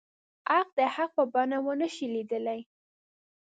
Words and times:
حق 0.49 0.67
د 0.77 0.79
حق 0.95 1.09
په 1.17 1.23
بڼه 1.33 1.57
ونه 1.65 1.87
شي 1.95 2.05
ليدلی. 2.13 2.59